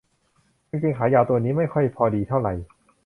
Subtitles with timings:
[0.69, 2.53] กางเกงขายาวตัวนี้ไม่ค่อยพอดีเท่าไหร่